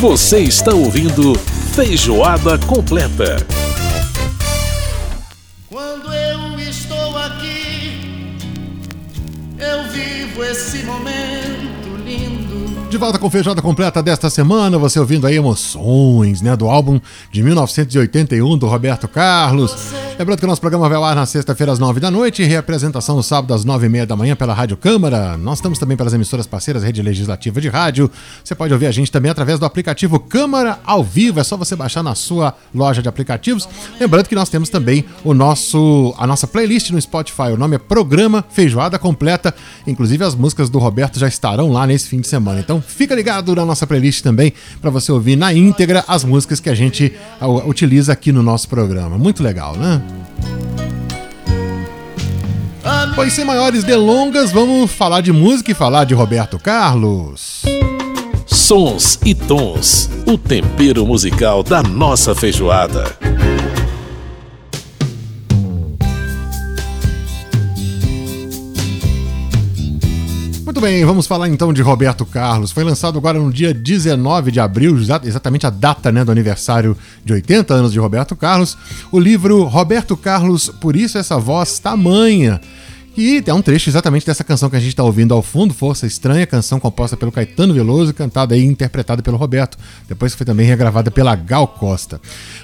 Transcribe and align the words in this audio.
Você 0.00 0.38
está 0.38 0.72
ouvindo 0.72 1.34
Feijoada 1.74 2.56
Completa. 2.56 3.44
Quando 5.68 6.14
eu 6.14 6.60
estou 6.60 7.18
aqui, 7.18 8.38
eu 9.58 9.90
vivo 9.90 10.44
esse 10.44 10.84
momento 10.84 11.96
lindo. 12.06 12.88
De 12.88 12.96
volta 12.96 13.18
com 13.18 13.28
Feijoada 13.28 13.60
Completa 13.60 14.00
desta 14.00 14.30
semana, 14.30 14.78
você 14.78 15.00
ouvindo 15.00 15.26
aí 15.26 15.34
emoções, 15.34 16.40
né, 16.42 16.54
do 16.56 16.68
álbum 16.68 17.00
de 17.32 17.42
1981 17.42 18.56
do 18.56 18.68
Roberto 18.68 19.08
Carlos. 19.08 19.74
Lembrando 20.18 20.40
que 20.40 20.44
o 20.44 20.48
nosso 20.48 20.60
programa 20.60 20.88
vai 20.88 20.98
ao 20.98 21.04
ar 21.04 21.14
na 21.14 21.24
sexta-feira 21.26 21.70
às 21.70 21.78
nove 21.78 22.00
da 22.00 22.10
noite 22.10 22.42
reapresentação 22.42 23.14
no 23.14 23.22
sábado 23.22 23.54
às 23.54 23.64
nove 23.64 23.86
e 23.86 23.88
meia 23.88 24.04
da 24.04 24.16
manhã 24.16 24.34
pela 24.34 24.52
Rádio 24.52 24.76
Câmara. 24.76 25.36
Nós 25.36 25.58
estamos 25.58 25.78
também 25.78 25.96
pelas 25.96 26.12
emissoras 26.12 26.44
parceiras 26.44 26.82
Rede 26.82 27.00
Legislativa 27.00 27.60
de 27.60 27.68
Rádio. 27.68 28.10
Você 28.42 28.52
pode 28.52 28.72
ouvir 28.72 28.86
a 28.86 28.90
gente 28.90 29.12
também 29.12 29.30
através 29.30 29.60
do 29.60 29.64
aplicativo 29.64 30.18
Câmara 30.18 30.80
ao 30.84 31.04
vivo. 31.04 31.38
É 31.38 31.44
só 31.44 31.56
você 31.56 31.76
baixar 31.76 32.02
na 32.02 32.16
sua 32.16 32.52
loja 32.74 33.00
de 33.00 33.08
aplicativos. 33.08 33.68
Lembrando 34.00 34.28
que 34.28 34.34
nós 34.34 34.48
temos 34.48 34.68
também 34.68 35.04
o 35.22 35.32
nosso 35.32 36.12
a 36.18 36.26
nossa 36.26 36.48
playlist 36.48 36.90
no 36.90 37.00
Spotify. 37.00 37.52
O 37.52 37.56
nome 37.56 37.76
é 37.76 37.78
Programa 37.78 38.44
Feijoada 38.50 38.98
Completa. 38.98 39.54
Inclusive 39.86 40.24
as 40.24 40.34
músicas 40.34 40.68
do 40.68 40.80
Roberto 40.80 41.20
já 41.20 41.28
estarão 41.28 41.70
lá 41.70 41.86
nesse 41.86 42.08
fim 42.08 42.20
de 42.20 42.26
semana. 42.26 42.58
Então 42.58 42.82
fica 42.82 43.14
ligado 43.14 43.54
na 43.54 43.64
nossa 43.64 43.86
playlist 43.86 44.24
também 44.24 44.52
para 44.80 44.90
você 44.90 45.12
ouvir 45.12 45.36
na 45.36 45.54
íntegra 45.54 46.04
as 46.08 46.24
músicas 46.24 46.58
que 46.58 46.68
a 46.68 46.74
gente 46.74 47.12
utiliza 47.66 48.12
aqui 48.12 48.32
no 48.32 48.42
nosso 48.42 48.68
programa. 48.68 49.16
Muito 49.16 49.44
legal, 49.44 49.76
né? 49.76 50.02
Pois 53.18 53.32
sem 53.32 53.44
maiores 53.44 53.82
delongas, 53.82 54.52
vamos 54.52 54.92
falar 54.92 55.22
de 55.22 55.32
música 55.32 55.72
e 55.72 55.74
falar 55.74 56.04
de 56.04 56.14
Roberto 56.14 56.56
Carlos. 56.56 57.62
Sons 58.46 59.18
e 59.24 59.34
tons, 59.34 60.08
o 60.24 60.38
tempero 60.38 61.04
musical 61.04 61.64
da 61.64 61.82
nossa 61.82 62.32
feijoada. 62.32 63.18
Muito 70.78 70.92
bem, 70.92 71.04
vamos 71.04 71.26
falar 71.26 71.48
então 71.48 71.72
de 71.72 71.82
Roberto 71.82 72.24
Carlos. 72.24 72.70
Foi 72.70 72.84
lançado 72.84 73.18
agora 73.18 73.36
no 73.36 73.52
dia 73.52 73.74
19 73.74 74.52
de 74.52 74.60
abril, 74.60 74.96
exatamente 74.96 75.66
a 75.66 75.70
data 75.70 76.12
né, 76.12 76.24
do 76.24 76.30
aniversário 76.30 76.96
de 77.24 77.32
80 77.32 77.74
anos 77.74 77.92
de 77.92 77.98
Roberto 77.98 78.36
Carlos, 78.36 78.78
o 79.10 79.18
livro 79.18 79.64
Roberto 79.64 80.16
Carlos, 80.16 80.68
Por 80.68 80.94
Isso 80.94 81.18
Essa 81.18 81.36
Voz 81.36 81.80
Tamanha. 81.80 82.60
E 83.20 83.42
é 83.44 83.52
um 83.52 83.60
trecho 83.60 83.90
exatamente 83.90 84.24
dessa 84.24 84.44
canção 84.44 84.70
que 84.70 84.76
a 84.76 84.78
gente 84.78 84.90
está 84.90 85.02
ouvindo 85.02 85.34
ao 85.34 85.42
fundo, 85.42 85.74
Força 85.74 86.06
Estranha, 86.06 86.46
canção 86.46 86.78
composta 86.78 87.16
pelo 87.16 87.32
Caetano 87.32 87.74
Veloso, 87.74 88.14
cantada 88.14 88.56
e 88.56 88.64
interpretada 88.64 89.24
pelo 89.24 89.36
Roberto, 89.36 89.76
depois 90.08 90.36
foi 90.36 90.46
também 90.46 90.64
regravada 90.64 91.10
pela 91.10 91.34
Gal 91.34 91.66
Costa. 91.66 92.20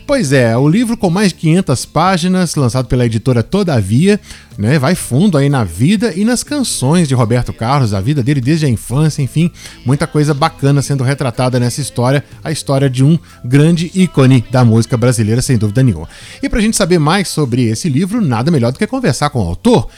Pois 0.06 0.30
é, 0.30 0.56
o 0.56 0.68
livro 0.68 0.96
com 0.96 1.10
mais 1.10 1.30
de 1.30 1.34
500 1.40 1.86
páginas, 1.86 2.54
lançado 2.54 2.86
pela 2.86 3.04
editora 3.04 3.42
Todavia, 3.42 4.20
né, 4.56 4.78
vai 4.78 4.94
fundo 4.94 5.36
aí 5.36 5.48
na 5.48 5.64
vida 5.64 6.12
e 6.14 6.24
nas 6.24 6.44
canções 6.44 7.08
de 7.08 7.14
Roberto 7.14 7.52
Carlos, 7.52 7.92
a 7.92 8.00
vida 8.00 8.22
dele 8.22 8.40
desde 8.40 8.66
a 8.66 8.68
infância, 8.68 9.22
enfim, 9.22 9.50
muita 9.84 10.06
coisa 10.06 10.32
bacana 10.32 10.80
sendo 10.82 11.02
retratada 11.02 11.58
nessa 11.58 11.80
história, 11.80 12.24
a 12.44 12.52
história 12.52 12.88
de 12.88 13.02
um 13.02 13.18
grande 13.44 13.90
ícone 13.92 14.44
da 14.52 14.64
música 14.64 14.96
brasileira, 14.96 15.42
sem 15.42 15.58
dúvida 15.58 15.82
nenhuma. 15.82 16.08
E 16.40 16.48
para 16.48 16.60
a 16.60 16.62
gente 16.62 16.76
saber 16.76 17.00
mais 17.00 17.26
sobre 17.26 17.64
esse 17.64 17.88
livro, 17.88 18.20
nada 18.20 18.52
melhor 18.52 18.70
do 18.70 18.78
que 18.78 18.86
conversar 18.86 19.30
com 19.30 19.40
o 19.40 19.48
autor, 19.48 19.88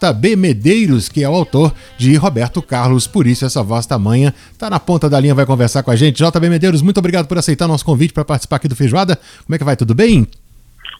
JB 0.00 0.36
Medeiros, 0.36 1.08
que 1.08 1.22
é 1.22 1.28
o 1.28 1.34
autor 1.34 1.72
de 1.96 2.14
Roberto 2.16 2.60
Carlos, 2.60 3.06
por 3.06 3.26
isso 3.26 3.44
essa 3.44 3.62
voz 3.62 3.86
tamanha, 3.86 4.34
tá 4.58 4.68
na 4.68 4.80
ponta 4.80 5.08
da 5.08 5.18
linha, 5.20 5.34
vai 5.34 5.46
conversar 5.46 5.82
com 5.82 5.90
a 5.90 5.96
gente. 5.96 6.22
JB 6.22 6.48
Medeiros, 6.48 6.82
muito 6.82 6.98
obrigado 6.98 7.26
por 7.26 7.38
aceitar 7.38 7.68
nosso 7.68 7.84
convite 7.84 8.12
para 8.12 8.24
participar 8.24 8.56
aqui 8.56 8.68
do 8.68 8.76
Feijoada. 8.76 9.18
Como 9.44 9.54
é 9.54 9.58
que 9.58 9.64
vai? 9.64 9.76
Tudo 9.76 9.94
bem? 9.94 10.26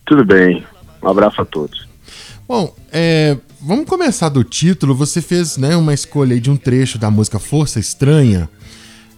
Tudo 0.04 0.24
bem. 0.24 0.64
Um 1.02 1.08
abraço 1.08 1.40
a 1.40 1.44
todos. 1.44 1.86
Bom, 2.46 2.74
é, 2.92 3.36
vamos 3.60 3.86
começar 3.86 4.28
do 4.28 4.44
título. 4.44 4.94
Você 4.94 5.22
fez 5.22 5.56
né, 5.56 5.76
uma 5.76 5.94
escolha 5.94 6.38
de 6.38 6.50
um 6.50 6.56
trecho 6.56 6.98
da 6.98 7.10
música 7.10 7.38
Força 7.38 7.78
Estranha, 7.80 8.48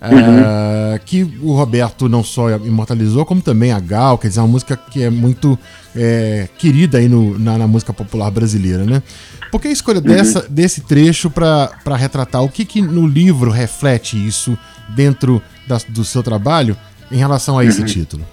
uhum. 0.03 0.99
que 1.05 1.23
o 1.43 1.53
Roberto 1.53 2.09
não 2.09 2.23
só 2.23 2.51
imortalizou, 2.51 3.25
como 3.25 3.41
também 3.41 3.73
a 3.73 3.81
Gal, 3.81 4.19
quer 4.19 4.29
dizer, 4.29 4.41
uma 4.41 4.49
música 4.49 4.77
que 4.77 5.03
é 5.03 5.11
muito 5.11 5.59
é, 5.95 6.49
querida 6.59 6.99
aí 6.99 7.09
no, 7.09 7.39
na, 7.39 7.59
na, 7.59 7.67
música 7.67 7.93
popular 7.93 8.31
brasileira, 8.31 8.85
né? 8.85 9.03
Por 9.51 9.61
que 9.61 9.69
a 9.69 9.73
escolha 9.73 9.99
uhum. 9.99 10.05
dessa, 10.05 10.47
desse 10.49 10.83
trecho 10.83 11.31
para 11.31 11.97
retratar? 11.97 12.43
O 12.43 12.49
que, 12.49 12.65
que 12.65 12.83
no 12.83 13.07
livro 13.07 13.51
reflete 13.51 14.17
isso 14.17 14.59
dentro 14.89 15.41
da, 15.67 15.79
do 15.89 16.05
seu 16.05 16.23
trabalho 16.23 16.77
em 17.11 17.17
relação 17.17 17.59
a 17.59 17.65
esse 17.65 17.81
uhum. 17.81 17.87
título? 17.87 18.25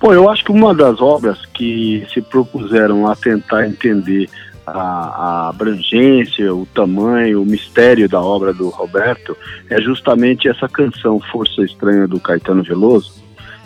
Bom, 0.00 0.12
eu 0.12 0.28
acho 0.28 0.44
que 0.44 0.50
uma 0.50 0.74
das 0.74 1.00
obras 1.00 1.38
que 1.54 2.04
se 2.12 2.20
propuseram 2.20 3.06
a 3.06 3.14
tentar 3.14 3.68
entender 3.68 4.28
a, 4.66 4.72
a, 4.72 5.48
abrangência, 5.48 6.54
o 6.54 6.66
tamanho, 6.66 7.42
o 7.42 7.46
mistério 7.46 8.08
da 8.08 8.20
obra 8.20 8.52
do 8.52 8.68
Roberto 8.68 9.36
é 9.68 9.80
justamente 9.80 10.48
essa 10.48 10.68
canção 10.68 11.20
Força 11.20 11.62
Estranha 11.62 12.06
do 12.06 12.20
Caetano 12.20 12.62
Veloso. 12.62 13.22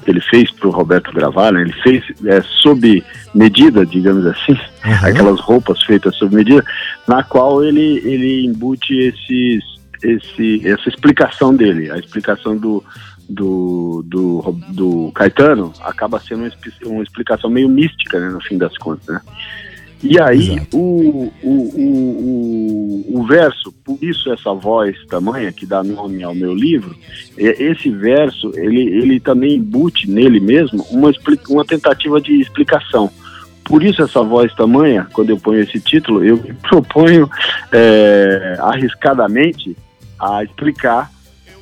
Ele 0.06 0.21
fez 0.21 0.51
para 0.53 0.69
o 0.69 0.71
Roberto 0.71 1.12
gravar, 1.12 1.53
né? 1.53 1.62
ele 1.62 1.73
fez 1.83 2.05
é, 2.25 2.41
sob 2.41 3.05
medida, 3.35 3.85
digamos 3.85 4.25
assim, 4.25 4.53
uhum. 4.53 4.93
aquelas 5.03 5.41
roupas 5.41 5.83
feitas 5.83 6.15
sob 6.15 6.35
medida, 6.35 6.65
na 7.09 7.25
qual 7.25 7.65
ele, 7.65 7.99
ele 8.05 8.47
embute 8.47 8.95
esses, 8.97 9.65
esse, 10.03 10.67
essa 10.67 10.89
explicação 10.89 11.55
dele, 11.55 11.91
a 11.91 11.99
explicação 11.99 12.56
do, 12.56 12.85
do, 13.29 14.05
do, 14.06 14.56
do 14.69 15.12
Caetano 15.12 15.73
acaba 15.81 16.21
sendo 16.21 16.45
uma, 16.45 16.51
uma 16.85 17.03
explicação 17.03 17.51
meio 17.51 17.69
mística, 17.69 18.21
né, 18.21 18.29
no 18.29 18.41
fim 18.41 18.56
das 18.56 18.77
contas, 18.79 19.06
né? 19.09 19.21
E 20.03 20.21
aí, 20.21 20.61
o, 20.73 21.33
o, 21.43 21.53
o, 21.53 23.19
o, 23.19 23.27
verso, 23.27 23.73
por 23.84 23.99
isso 24.03 24.31
essa 24.31 24.53
voz 24.53 24.95
tamanha, 25.07 25.51
que 25.51 25.65
dá 25.65 25.83
nome 25.83 26.23
ao 26.23 26.34
meu 26.34 26.55
livro, 26.55 26.95
esse 27.37 27.91
verso, 27.91 28.53
ele, 28.55 28.83
ele 28.83 29.19
também 29.19 29.55
embute 29.55 30.09
nele 30.11 30.39
mesmo 30.39 30.85
uma, 30.91 31.11
uma 31.49 31.65
tentativa 31.65 32.21
de 32.21 32.41
explicação. 32.41 33.11
Por 33.65 33.83
isso 33.83 34.03
essa 34.03 34.23
voz 34.23 34.55
tamanha, 34.55 35.09
quando 35.12 35.31
eu 35.31 35.39
ponho 35.39 35.61
esse 35.61 35.81
título, 35.81 36.25
eu 36.25 36.37
me 36.37 36.53
proponho 36.62 37.29
é, 37.73 38.56
arriscadamente 38.61 39.77
a 40.19 40.45
explicar 40.45 41.11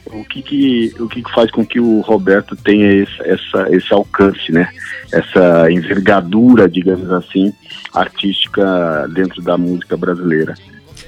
o 0.06 0.25
que 0.25 0.42
que, 0.42 0.94
o 1.00 1.09
que 1.09 1.22
que 1.22 1.32
faz 1.32 1.50
com 1.50 1.65
que 1.65 1.81
o 1.81 2.00
Roberto 2.00 2.56
tenha 2.56 2.92
esse, 2.92 3.22
essa, 3.22 3.69
esse 3.70 3.92
alcance, 3.92 4.53
né? 4.53 4.69
Essa 5.12 5.70
envergadura, 5.70 6.69
digamos 6.69 7.10
assim, 7.10 7.53
artística 7.92 9.09
dentro 9.12 9.43
da 9.43 9.56
música 9.56 9.97
brasileira. 9.97 10.54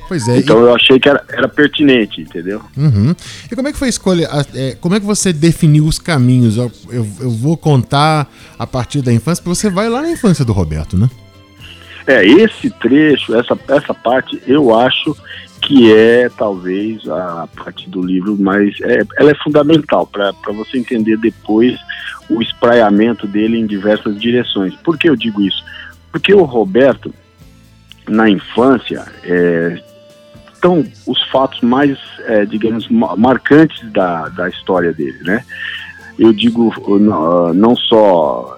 Pois 0.08 0.26
é. 0.28 0.38
Então 0.38 0.58
e... 0.58 0.62
eu 0.62 0.74
achei 0.74 0.98
que 0.98 1.08
era, 1.08 1.22
era 1.28 1.48
pertinente, 1.48 2.20
entendeu? 2.20 2.62
Uhum. 2.76 3.14
E 3.50 3.54
como 3.54 3.68
é 3.68 3.72
que 3.72 3.78
foi 3.78 3.88
a 3.88 3.90
escolha? 3.90 4.28
É, 4.54 4.76
como 4.80 4.94
é 4.94 5.00
que 5.00 5.06
você 5.06 5.32
definiu 5.32 5.84
os 5.84 5.98
caminhos? 5.98 6.56
Eu, 6.56 6.70
eu, 6.90 7.06
eu 7.20 7.30
vou 7.30 7.56
contar 7.56 8.30
a 8.58 8.66
partir 8.66 9.02
da 9.02 9.12
infância, 9.12 9.42
porque 9.42 9.56
você 9.56 9.70
vai 9.70 9.88
lá 9.88 10.02
na 10.02 10.10
infância 10.10 10.44
do 10.44 10.52
Roberto, 10.52 10.96
né? 10.96 11.10
É, 12.06 12.24
esse 12.24 12.70
trecho, 12.70 13.34
essa, 13.34 13.58
essa 13.68 13.92
parte, 13.92 14.40
eu 14.46 14.78
acho 14.78 15.16
que 15.66 15.92
é 15.92 16.28
talvez 16.28 17.08
a 17.08 17.48
parte 17.56 17.90
do 17.90 18.00
livro 18.00 18.36
mais. 18.38 18.80
É, 18.82 19.02
ela 19.18 19.32
é 19.32 19.34
fundamental 19.42 20.06
para 20.06 20.32
você 20.52 20.78
entender 20.78 21.16
depois 21.16 21.76
o 22.30 22.40
espraiamento 22.40 23.26
dele 23.26 23.58
em 23.58 23.66
diversas 23.66 24.16
direções. 24.16 24.76
Por 24.76 24.96
que 24.96 25.10
eu 25.10 25.16
digo 25.16 25.42
isso? 25.42 25.62
Porque 26.12 26.32
o 26.32 26.44
Roberto, 26.44 27.12
na 28.08 28.30
infância, 28.30 29.04
é, 29.24 29.82
estão 30.54 30.86
os 31.04 31.20
fatos 31.30 31.60
mais, 31.62 31.98
é, 32.26 32.44
digamos, 32.46 32.88
marcantes 32.88 33.90
da, 33.90 34.28
da 34.28 34.48
história 34.48 34.92
dele, 34.92 35.18
né? 35.22 35.44
Eu 36.16 36.32
digo 36.32 36.72
não 37.54 37.76
só 37.76 38.56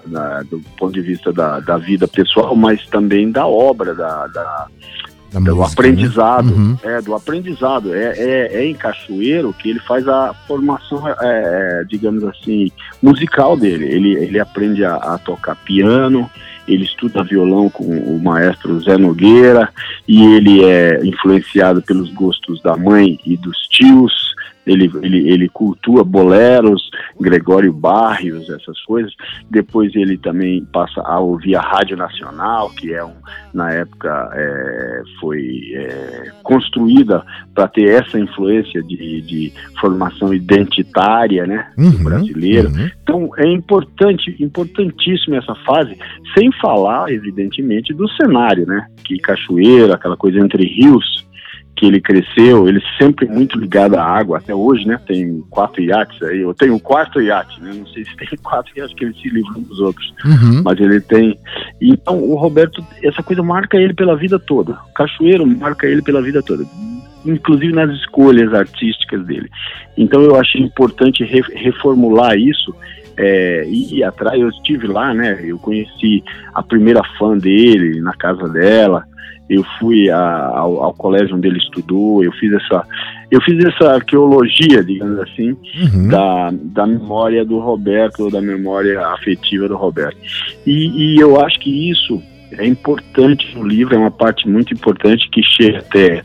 do 0.49 0.61
ponto 0.77 0.93
de 0.93 1.01
vista 1.01 1.33
da, 1.33 1.59
da 1.59 1.77
vida 1.77 2.07
pessoal, 2.07 2.55
mas 2.55 2.85
também 2.85 3.29
da 3.31 3.45
obra, 3.45 3.93
da, 3.93 4.27
da 4.27 4.67
da 5.31 5.39
do 5.39 5.55
música, 5.55 5.81
aprendizado, 5.81 6.45
né? 6.45 6.51
uhum. 6.53 6.77
é, 6.83 7.01
do 7.01 7.15
aprendizado. 7.15 7.93
É, 7.93 8.13
é, 8.17 8.49
é, 8.53 8.65
em 8.65 8.73
Cachoeiro 8.73 9.53
que 9.53 9.69
ele 9.69 9.79
faz 9.79 10.07
a 10.07 10.33
formação, 10.47 11.07
é, 11.07 11.15
é, 11.21 11.83
digamos 11.87 12.23
assim, 12.23 12.71
musical 13.01 13.55
dele. 13.55 13.85
Ele, 13.85 14.13
ele 14.15 14.39
aprende 14.39 14.83
a, 14.83 14.95
a, 14.95 15.17
tocar 15.17 15.55
piano, 15.55 16.29
ele 16.67 16.83
estuda 16.83 17.23
violão 17.23 17.69
com 17.69 17.83
o 17.83 18.19
maestro 18.21 18.79
Zé 18.81 18.97
Nogueira 18.97 19.69
e 20.07 20.23
ele 20.23 20.63
é 20.63 21.05
influenciado 21.05 21.81
pelos 21.81 22.11
gostos 22.11 22.61
da 22.61 22.75
mãe 22.75 23.19
e 23.25 23.37
dos 23.37 23.57
tios 23.67 24.29
ele, 24.65 24.91
ele, 25.01 25.29
ele 25.29 25.49
cultua 25.49 26.03
boleros, 26.03 26.89
Gregório 27.19 27.73
Barrios, 27.73 28.49
essas 28.49 28.79
coisas. 28.83 29.13
Depois 29.49 29.95
ele 29.95 30.17
também 30.17 30.63
passa 30.65 31.01
a 31.01 31.19
ouvir 31.19 31.55
a 31.55 31.61
Rádio 31.61 31.97
Nacional, 31.97 32.69
que 32.71 32.93
é 32.93 33.03
um, 33.03 33.15
na 33.53 33.71
época 33.71 34.29
é, 34.33 35.01
foi 35.19 35.61
é, 35.73 36.31
construída 36.43 37.23
para 37.53 37.67
ter 37.67 37.89
essa 37.89 38.19
influência 38.19 38.81
de, 38.83 39.21
de 39.21 39.53
formação 39.79 40.33
identitária, 40.33 41.45
né, 41.45 41.71
uhum, 41.77 42.03
brasileiro. 42.03 42.69
Uhum. 42.69 42.89
Então 43.01 43.29
é 43.37 43.47
importante, 43.47 44.35
importantíssimo 44.39 45.35
essa 45.35 45.55
fase, 45.65 45.97
sem 46.37 46.51
falar, 46.61 47.11
evidentemente, 47.11 47.93
do 47.93 48.07
cenário, 48.09 48.65
né, 48.65 48.87
que 49.03 49.17
Cachoeira, 49.17 49.95
aquela 49.95 50.17
coisa 50.17 50.39
entre 50.39 50.63
rios, 50.65 51.27
que 51.79 51.85
ele 51.85 52.01
cresceu, 52.01 52.67
ele 52.67 52.81
sempre 52.97 53.25
muito 53.25 53.57
ligado 53.57 53.95
à 53.95 54.03
água, 54.03 54.37
até 54.37 54.53
hoje, 54.53 54.85
né? 54.85 54.99
Tem 55.07 55.41
quatro 55.49 55.81
iates 55.81 56.21
aí, 56.21 56.41
eu 56.41 56.53
tenho 56.53 56.75
um 56.75 56.79
quarto 56.79 57.21
iate, 57.21 57.61
né? 57.61 57.71
Não 57.73 57.87
sei 57.87 58.03
se 58.03 58.17
tem 58.17 58.27
quatro 58.43 58.77
iates 58.77 58.93
que 58.97 59.05
ele 59.05 59.13
se 59.13 59.29
livra 59.29 59.53
dos 59.61 59.79
outros, 59.79 60.13
uhum. 60.25 60.61
mas 60.65 60.77
ele 60.77 60.99
tem. 60.99 61.39
Então, 61.79 62.21
o 62.21 62.35
Roberto, 62.35 62.85
essa 63.01 63.23
coisa 63.23 63.41
marca 63.41 63.77
ele 63.77 63.93
pela 63.93 64.17
vida 64.17 64.37
toda. 64.37 64.73
O 64.89 64.93
Cachoeiro 64.93 65.47
marca 65.47 65.87
ele 65.87 66.01
pela 66.01 66.21
vida 66.21 66.43
toda, 66.43 66.65
inclusive 67.25 67.71
nas 67.71 67.89
escolhas 67.91 68.53
artísticas 68.53 69.25
dele. 69.25 69.49
Então, 69.97 70.21
eu 70.21 70.35
achei 70.35 70.61
importante 70.61 71.23
re 71.23 71.41
reformular 71.53 72.37
isso. 72.37 72.75
É, 73.21 73.65
ir 73.67 74.01
atrás, 74.01 74.39
eu 74.39 74.47
estive 74.47 74.87
lá, 74.87 75.13
né? 75.13 75.39
Eu 75.43 75.57
conheci 75.59 76.23
a 76.53 76.63
primeira 76.63 77.01
fã 77.17 77.37
dele 77.37 77.99
na 77.99 78.13
casa 78.13 78.47
dela 78.47 79.05
eu 79.49 79.63
fui 79.79 80.09
a, 80.09 80.19
ao, 80.19 80.83
ao, 80.83 80.93
colégio 80.93 81.35
onde 81.35 81.47
ele 81.47 81.57
estudou, 81.57 82.23
eu 82.23 82.31
fiz 82.33 82.53
essa, 82.53 82.85
eu 83.31 83.41
fiz 83.41 83.63
essa 83.65 83.95
arqueologia, 83.95 84.83
digamos 84.83 85.19
assim, 85.19 85.57
uhum. 85.81 86.07
da, 86.07 86.51
da 86.51 86.85
memória 86.85 87.43
do 87.43 87.57
Roberto, 87.59 88.29
da 88.29 88.41
memória 88.41 89.01
afetiva 89.07 89.67
do 89.67 89.75
Roberto. 89.75 90.17
E, 90.65 91.15
e 91.15 91.19
eu 91.19 91.43
acho 91.43 91.59
que 91.59 91.89
isso 91.89 92.21
é 92.51 92.65
importante 92.65 93.55
no 93.55 93.67
livro, 93.67 93.95
é 93.95 93.97
uma 93.97 94.11
parte 94.11 94.47
muito 94.47 94.73
importante 94.73 95.29
que 95.29 95.41
chega 95.43 95.79
até 95.79 96.21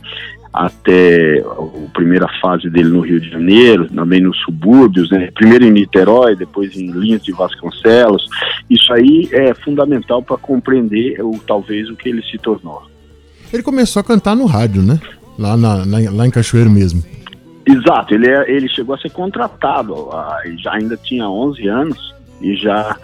até 0.55 1.41
a 1.41 1.91
primeira 1.93 2.29
fase 2.41 2.70
dele 2.70 2.88
no 2.88 3.00
Rio 3.00 3.20
de 3.20 3.29
Janeiro, 3.29 3.88
também 3.88 4.20
nos 4.20 4.38
subúrbios, 4.43 5.11
né? 5.11 5.29
primeiro 5.35 5.65
em 5.65 5.73
Niterói, 5.73 6.37
depois 6.37 6.77
em 6.77 6.93
Linhas 6.93 7.25
de 7.25 7.32
Vasconcelos. 7.32 8.29
Isso 8.70 8.93
aí 8.93 9.29
é 9.32 9.53
fundamental 9.53 10.23
para 10.23 10.37
compreender 10.37 11.20
o, 11.20 11.41
talvez 11.44 11.91
o 11.91 11.97
que 11.97 12.09
ele 12.09 12.23
se 12.23 12.38
tornou. 12.38 12.94
Ele 13.55 13.62
começou 13.62 14.01
a 14.01 14.05
cantar 14.05 14.35
no 14.35 14.47
rádio, 14.47 14.83
né? 14.83 14.99
Lá, 15.39 15.56
na, 15.56 15.87
na, 15.87 16.11
lá 16.11 16.27
em 16.27 16.31
Cachoeiro 16.31 16.69
mesmo. 16.69 17.05
Exato, 17.65 18.12
ele, 18.12 18.29
é, 18.29 18.51
ele 18.51 18.69
chegou 18.69 18.97
a 18.97 18.99
ser 18.99 19.12
contratado, 19.12 20.09
já 20.59 20.73
ainda 20.73 20.97
tinha 20.97 21.29
11 21.29 21.69
anos 21.69 22.15
e 22.41 22.56
já, 22.56 22.97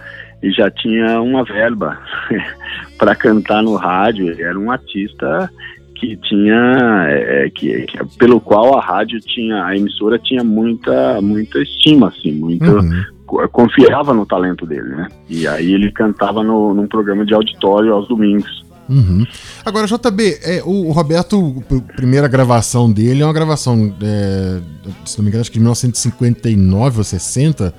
e 0.43 0.51
já 0.51 0.69
tinha 0.69 1.21
uma 1.21 1.45
verba 1.45 1.97
para 2.99 3.15
cantar 3.15 3.63
no 3.63 3.75
rádio. 3.75 4.27
Ele 4.27 4.43
era 4.43 4.59
um 4.59 4.69
artista 4.69 5.49
que 5.95 6.17
tinha, 6.17 7.05
é, 7.07 7.49
que, 7.49 7.83
que, 7.83 8.17
pelo 8.17 8.41
qual 8.41 8.77
a 8.77 8.81
rádio 8.81 9.21
tinha, 9.21 9.63
a 9.63 9.77
emissora 9.77 10.19
tinha 10.19 10.43
muita, 10.43 11.21
muita 11.21 11.59
estima, 11.59 12.09
assim, 12.09 12.33
muito, 12.33 12.69
uhum. 12.69 13.47
confiava 13.53 14.13
no 14.13 14.25
talento 14.25 14.65
dele, 14.65 14.89
né? 14.89 15.07
E 15.29 15.47
aí 15.47 15.73
ele 15.73 15.91
cantava 15.93 16.43
no, 16.43 16.73
num 16.73 16.87
programa 16.87 17.25
de 17.25 17.33
auditório 17.33 17.93
aos 17.93 18.09
domingos. 18.09 18.69
Uhum. 18.91 19.25
Agora, 19.63 19.87
JB, 19.87 20.39
é, 20.43 20.61
o 20.65 20.91
Roberto, 20.91 21.63
a 21.71 21.93
primeira 21.93 22.27
gravação 22.27 22.91
dele 22.91 23.21
é 23.21 23.25
uma 23.25 23.31
gravação, 23.31 23.95
é, 24.01 24.59
se 25.05 25.17
não 25.17 25.23
me 25.23 25.29
engano, 25.29 25.41
acho 25.41 25.49
que 25.49 25.57
de 25.57 25.61
1959 25.61 26.97
ou 26.97 27.03
60, 27.03 27.73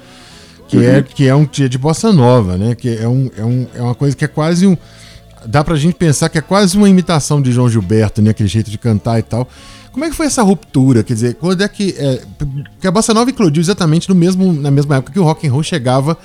que, 0.68 0.76
é, 0.78 0.80
uhum. 0.80 0.96
é, 0.96 1.02
que 1.02 1.28
é 1.28 1.34
um 1.34 1.44
dia 1.44 1.68
de 1.68 1.76
bossa 1.76 2.10
nova, 2.10 2.56
né? 2.56 2.74
Que 2.74 2.96
é, 2.96 3.06
um, 3.06 3.30
é, 3.36 3.44
um, 3.44 3.66
é 3.74 3.82
uma 3.82 3.94
coisa 3.94 4.16
que 4.16 4.24
é 4.24 4.28
quase 4.28 4.66
um. 4.66 4.74
Dá 5.44 5.62
pra 5.62 5.76
gente 5.76 5.94
pensar 5.94 6.30
que 6.30 6.38
é 6.38 6.40
quase 6.40 6.78
uma 6.78 6.88
imitação 6.88 7.42
de 7.42 7.52
João 7.52 7.68
Gilberto, 7.68 8.22
né? 8.22 8.30
Aquele 8.30 8.48
jeito 8.48 8.70
de 8.70 8.78
cantar 8.78 9.18
e 9.18 9.22
tal. 9.22 9.46
Como 9.92 10.04
é 10.04 10.10
que 10.10 10.16
foi 10.16 10.26
essa 10.26 10.42
ruptura? 10.42 11.02
Quer 11.02 11.12
dizer, 11.12 11.34
quando 11.34 11.62
é 11.62 11.68
que. 11.68 11.94
É, 11.98 12.22
que 12.80 12.86
a 12.86 12.90
Bossa 12.90 13.12
Nova 13.12 13.28
eclodiu 13.28 13.60
exatamente 13.60 14.08
no 14.08 14.14
mesmo, 14.14 14.52
na 14.52 14.70
mesma 14.70 14.96
época 14.96 15.12
que 15.12 15.20
o 15.20 15.22
rock 15.22 15.46
and 15.46 15.52
roll 15.52 15.62
chegava 15.62 16.16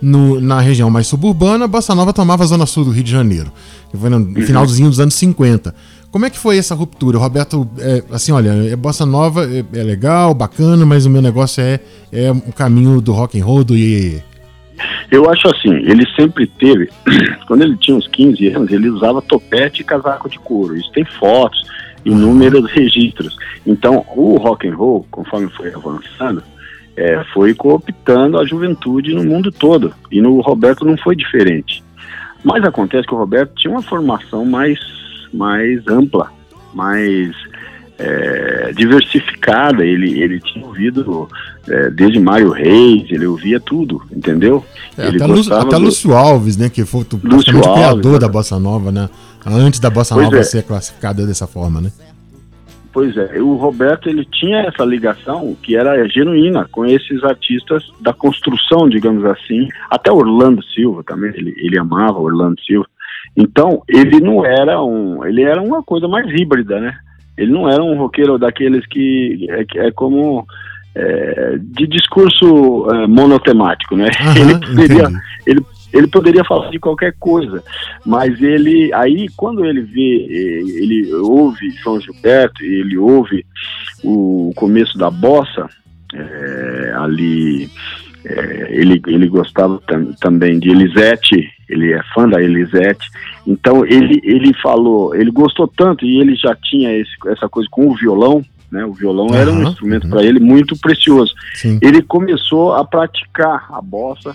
no, 0.00 0.40
na 0.40 0.60
região 0.60 0.88
mais 0.90 1.06
suburbana, 1.06 1.64
a 1.64 1.68
Bossa 1.68 1.94
Nova 1.94 2.12
tomava 2.12 2.44
a 2.44 2.46
zona 2.46 2.66
sul 2.66 2.84
do 2.84 2.90
Rio 2.90 3.02
de 3.02 3.10
Janeiro. 3.10 3.52
Que 3.90 3.96
foi 3.96 4.08
no 4.10 4.18
uhum. 4.18 4.34
finalzinho 4.42 4.88
dos 4.88 5.00
anos 5.00 5.14
50. 5.14 5.74
Como 6.10 6.24
é 6.24 6.30
que 6.30 6.38
foi 6.38 6.56
essa 6.56 6.74
ruptura? 6.74 7.18
O 7.18 7.20
Roberto, 7.20 7.68
é, 7.78 8.02
assim, 8.10 8.32
olha, 8.32 8.50
é 8.70 8.76
Bossa 8.76 9.04
Nova, 9.04 9.44
é, 9.44 9.64
é, 9.78 9.82
legal, 9.82 10.32
bacana, 10.32 10.86
mas 10.86 11.04
o 11.04 11.10
meu 11.10 11.20
negócio 11.20 11.62
é, 11.62 11.80
é 12.12 12.30
um 12.32 12.52
caminho 12.52 13.00
do 13.00 13.12
rock 13.12 13.38
and 13.38 13.44
roll, 13.44 13.64
do 13.64 13.76
iê, 13.76 14.22
Eu 15.10 15.28
acho 15.28 15.48
assim, 15.48 15.74
ele 15.74 16.06
sempre 16.14 16.46
teve, 16.46 16.88
quando 17.46 17.62
ele 17.62 17.76
tinha 17.76 17.96
uns 17.96 18.06
15 18.08 18.48
anos, 18.48 18.72
ele 18.72 18.88
usava 18.88 19.20
topete 19.20 19.82
e 19.82 19.84
casaco 19.84 20.28
de 20.30 20.38
couro. 20.38 20.76
Isso 20.76 20.90
tem 20.92 21.04
fotos, 21.04 21.60
inúmeros 22.06 22.70
registros. 22.70 23.36
Então, 23.66 24.04
o 24.14 24.36
rock 24.36 24.68
and 24.68 24.76
roll, 24.76 25.06
conforme 25.10 25.48
foi 25.50 25.74
avançando, 25.74 26.42
é, 26.96 27.22
foi 27.34 27.52
cooptando 27.52 28.38
a 28.38 28.46
juventude 28.46 29.12
no 29.12 29.24
mundo 29.24 29.50
todo. 29.50 29.92
E 30.10 30.20
no 30.20 30.40
Roberto 30.40 30.84
não 30.84 30.96
foi 30.96 31.16
diferente. 31.16 31.82
Mas 32.44 32.64
acontece 32.64 33.06
que 33.06 33.14
o 33.14 33.18
Roberto 33.18 33.52
tinha 33.56 33.72
uma 33.72 33.82
formação 33.82 34.44
mais, 34.44 34.78
mais 35.34 35.86
ampla, 35.88 36.30
mais 36.72 37.32
é, 37.98 38.72
diversificada. 38.76 39.84
Ele, 39.84 40.20
ele 40.20 40.40
tinha 40.40 40.64
ouvido 40.64 41.28
é, 41.68 41.90
desde 41.90 42.20
Mário 42.20 42.52
Reis, 42.52 43.10
ele 43.10 43.26
ouvia 43.26 43.58
tudo, 43.58 44.00
entendeu? 44.14 44.64
É, 44.96 45.08
até, 45.08 45.26
Lu, 45.26 45.54
até 45.54 45.76
do... 45.76 45.82
Lúcio 45.82 46.14
Alves, 46.14 46.56
né? 46.56 46.68
Que 46.70 46.84
foi 46.84 47.00
o 47.00 47.04
criador 47.04 48.12
né? 48.12 48.18
da 48.20 48.28
Bossa 48.28 48.60
Nova, 48.60 48.92
né? 48.92 49.08
Antes 49.46 49.78
da 49.78 49.88
Bossa 49.88 50.14
pois 50.14 50.26
Nova 50.26 50.38
é. 50.38 50.42
ser 50.42 50.64
classificada 50.64 51.24
dessa 51.24 51.46
forma, 51.46 51.80
né? 51.80 51.92
Pois 52.92 53.14
é, 53.16 53.38
o 53.40 53.56
Roberto 53.56 54.08
ele 54.08 54.24
tinha 54.24 54.60
essa 54.62 54.82
ligação 54.82 55.54
que 55.62 55.76
era 55.76 56.08
genuína 56.08 56.66
com 56.72 56.86
esses 56.86 57.22
artistas 57.22 57.84
da 58.00 58.12
construção, 58.14 58.88
digamos 58.88 59.22
assim, 59.26 59.68
até 59.90 60.10
Orlando 60.10 60.64
Silva 60.64 61.04
também, 61.04 61.30
ele, 61.36 61.54
ele 61.58 61.78
amava 61.78 62.18
Orlando 62.18 62.58
Silva. 62.62 62.86
Então, 63.36 63.82
ele 63.86 64.18
não 64.18 64.46
era 64.46 64.82
um, 64.82 65.22
ele 65.26 65.42
era 65.42 65.60
uma 65.60 65.82
coisa 65.82 66.08
mais 66.08 66.26
híbrida, 66.32 66.80
né? 66.80 66.96
Ele 67.36 67.52
não 67.52 67.68
era 67.68 67.84
um 67.84 67.98
roqueiro 67.98 68.38
daqueles 68.38 68.86
que 68.86 69.46
é, 69.50 69.88
é 69.88 69.90
como 69.90 70.46
é, 70.94 71.58
de 71.58 71.86
discurso 71.86 72.88
é, 72.90 73.06
monotemático, 73.06 73.94
né? 73.94 74.08
Uhum, 74.18 74.32
ele, 74.40 74.58
poderia, 74.58 75.08
ele, 75.46 75.60
ele 75.96 76.06
poderia 76.06 76.44
falar 76.44 76.70
de 76.70 76.78
qualquer 76.78 77.14
coisa, 77.18 77.62
mas 78.04 78.40
ele 78.42 78.92
aí 78.94 79.28
quando 79.36 79.64
ele 79.64 79.82
vê, 79.82 80.26
eh, 80.30 80.82
ele 80.82 81.14
ouve 81.14 81.70
João 81.82 82.00
Gilberto, 82.00 82.62
ele 82.62 82.96
ouve 82.98 83.44
o 84.02 84.52
começo 84.54 84.96
da 84.98 85.10
bossa 85.10 85.68
é, 86.14 86.92
ali, 86.96 87.68
é, 88.24 88.68
ele, 88.70 89.02
ele 89.06 89.28
gostava 89.28 89.80
tam, 89.86 90.12
também 90.20 90.58
de 90.58 90.70
Elisete, 90.70 91.50
ele 91.68 91.92
é 91.92 92.02
fã 92.14 92.28
da 92.28 92.42
Elisete, 92.42 93.08
então 93.46 93.84
ele, 93.84 94.20
ele 94.22 94.54
falou, 94.62 95.14
ele 95.14 95.30
gostou 95.30 95.68
tanto 95.68 96.04
e 96.04 96.20
ele 96.20 96.34
já 96.36 96.54
tinha 96.54 96.92
esse, 96.96 97.12
essa 97.26 97.48
coisa 97.48 97.68
com 97.70 97.88
o 97.88 97.94
violão, 97.94 98.44
né? 98.70 98.84
O 98.84 98.92
violão 98.92 99.26
uhum, 99.26 99.34
era 99.34 99.50
um 99.50 99.62
instrumento 99.62 100.04
uhum. 100.04 100.10
para 100.10 100.24
ele 100.24 100.40
muito 100.40 100.76
precioso. 100.78 101.32
Sim. 101.54 101.78
Ele 101.80 102.02
começou 102.02 102.74
a 102.74 102.84
praticar 102.84 103.68
a 103.72 103.80
bossa 103.80 104.34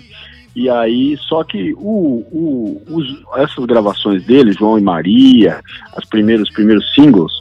e 0.54 0.68
aí, 0.68 1.16
só 1.28 1.42
que 1.42 1.72
o, 1.74 2.24
o, 2.30 2.82
os, 2.88 3.22
essas 3.36 3.64
gravações 3.64 4.24
dele, 4.24 4.52
João 4.52 4.78
e 4.78 4.82
Maria, 4.82 5.60
as 5.96 6.04
primeiros, 6.04 6.50
primeiros 6.50 6.92
singles, 6.94 7.32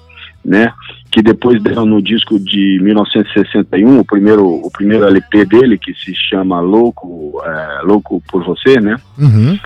né, 0.44 0.74
que 1.12 1.22
depois 1.22 1.62
deram 1.62 1.86
no 1.86 2.02
disco 2.02 2.40
de 2.40 2.80
1961, 2.82 4.00
o 4.00 4.06
primeiro, 4.06 4.48
o 4.48 4.72
primeiro 4.72 5.06
LP 5.06 5.46
dele, 5.46 5.78
que 5.78 5.94
se 5.94 6.16
chama 6.16 6.62
Louco, 6.62 7.42
é, 7.44 7.82
Louco 7.84 8.24
por 8.32 8.44
Você, 8.46 8.80
né? 8.80 8.96
Uhum. 9.18 9.60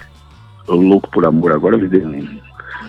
Louco 0.68 1.10
por 1.12 1.26
Amor, 1.26 1.52
agora 1.52 1.78
me 1.78 1.88
deu 1.88 2.10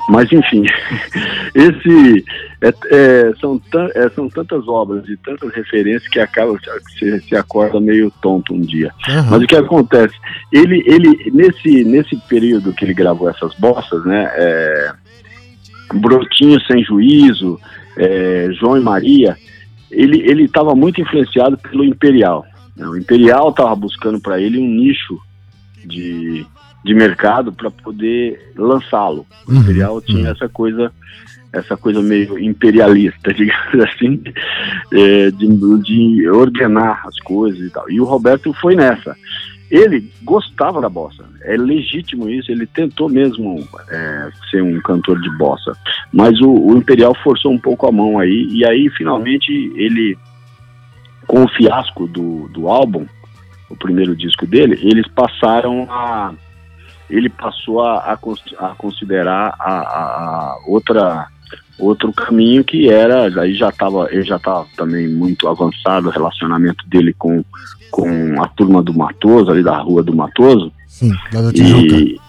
mas, 0.08 0.30
enfim, 0.32 0.64
esse 1.54 2.24
é, 2.60 2.68
é, 2.90 3.32
são, 3.40 3.60
é, 3.94 4.08
são 4.10 4.28
tantas 4.28 4.66
obras 4.68 5.08
e 5.08 5.16
tantas 5.16 5.52
referências 5.52 6.08
que 6.08 6.18
acaba 6.18 6.52
você 6.52 7.20
se 7.20 7.36
acorda 7.36 7.80
meio 7.80 8.10
tonto 8.22 8.54
um 8.54 8.60
dia. 8.60 8.92
Uhum. 9.08 9.30
Mas 9.30 9.42
o 9.42 9.46
que 9.46 9.56
acontece? 9.56 10.14
Ele, 10.52 10.82
ele 10.86 11.30
nesse, 11.32 11.84
nesse 11.84 12.16
período 12.28 12.72
que 12.72 12.84
ele 12.84 12.94
gravou 12.94 13.28
essas 13.28 13.54
bossas, 13.54 14.04
né? 14.04 14.30
É, 14.34 14.92
Brotinho 15.94 16.60
Sem 16.62 16.82
Juízo, 16.84 17.60
é, 17.96 18.48
João 18.52 18.76
e 18.76 18.80
Maria, 18.80 19.36
ele 19.90 20.44
estava 20.44 20.74
muito 20.74 21.00
influenciado 21.00 21.56
pelo 21.56 21.84
Imperial. 21.84 22.44
Né? 22.76 22.86
O 22.86 22.96
Imperial 22.96 23.50
estava 23.50 23.74
buscando 23.74 24.20
para 24.20 24.40
ele 24.40 24.58
um 24.58 24.66
nicho 24.66 25.18
de 25.84 26.44
de 26.86 26.94
mercado 26.94 27.52
para 27.52 27.70
poder 27.70 28.52
lançá-lo. 28.56 29.26
O 29.46 29.52
uhum, 29.52 29.60
Imperial 29.60 30.00
tinha 30.00 30.26
uhum. 30.26 30.30
essa 30.30 30.48
coisa 30.48 30.92
essa 31.52 31.76
coisa 31.76 32.02
meio 32.02 32.38
imperialista, 32.38 33.32
digamos 33.34 33.82
assim, 33.82 34.22
é, 34.92 35.30
de, 35.30 35.78
de 35.82 36.28
ordenar 36.28 37.02
as 37.06 37.18
coisas 37.20 37.58
e 37.60 37.70
tal. 37.70 37.90
E 37.90 37.98
o 38.00 38.04
Roberto 38.04 38.52
foi 38.52 38.74
nessa 38.74 39.16
ele 39.70 40.10
gostava 40.22 40.80
da 40.80 40.88
bossa. 40.88 41.24
É 41.42 41.56
legítimo 41.56 42.28
isso, 42.28 42.52
ele 42.52 42.66
tentou 42.66 43.08
mesmo 43.08 43.66
é, 43.90 44.30
ser 44.50 44.62
um 44.62 44.80
cantor 44.80 45.20
de 45.20 45.30
bossa. 45.36 45.72
Mas 46.12 46.40
o, 46.40 46.52
o, 46.52 46.76
Imperial 46.76 47.14
forçou 47.22 47.52
um 47.52 47.58
pouco 47.58 47.86
a 47.86 47.92
mão 47.92 48.18
aí, 48.18 48.48
e 48.50 48.64
aí 48.64 48.88
finalmente 48.90 49.50
ele, 49.74 50.16
com 51.26 51.44
o 51.44 51.48
fiasco 51.48 52.06
do, 52.06 52.48
do 52.48 52.68
álbum, 52.68 53.06
o 53.68 53.76
primeiro 53.76 54.14
disco 54.14 54.46
dele, 54.46 54.78
eles 54.82 55.06
passaram 55.08 55.86
a. 55.90 56.32
Ele 57.08 57.28
passou 57.28 57.82
a, 57.82 57.98
a, 57.98 58.18
a 58.58 58.74
considerar 58.74 59.54
a, 59.58 59.72
a, 59.80 60.58
outra 60.66 61.28
outro 61.78 62.10
caminho 62.10 62.64
que 62.64 62.88
era 62.88 63.26
aí 63.38 63.54
já 63.54 63.68
estava 63.68 64.08
ele 64.10 64.22
já 64.22 64.36
estava 64.36 64.66
também 64.78 65.06
muito 65.06 65.46
avançado 65.46 66.08
o 66.08 66.10
relacionamento 66.10 66.88
dele 66.88 67.12
com 67.12 67.44
com 67.90 68.42
a 68.42 68.48
turma 68.48 68.82
do 68.82 68.92
Matoso, 68.92 69.50
ali 69.50 69.62
da 69.62 69.78
rua 69.78 70.02
do 70.02 70.14
Matoso. 70.14 70.70
Sim, 70.86 71.12
lá 71.32 71.40
da 71.40 71.52
Tijuca. 71.52 71.94
E, 71.94 72.20